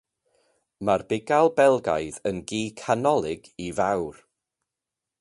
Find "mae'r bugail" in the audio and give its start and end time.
0.89-1.51